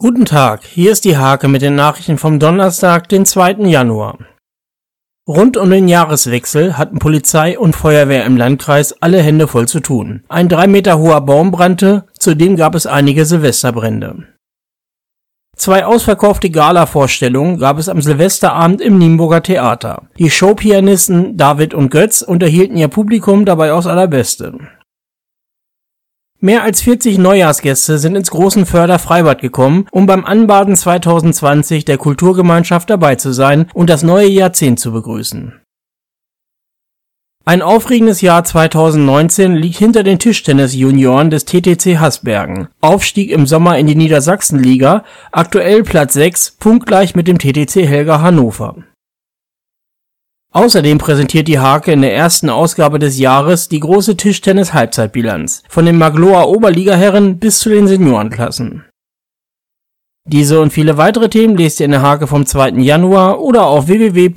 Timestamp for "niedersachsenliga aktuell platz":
43.96-46.14